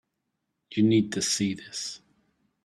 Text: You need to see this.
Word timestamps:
You 0.71 0.81
need 0.81 1.11
to 1.11 1.21
see 1.21 1.53
this. 1.53 2.01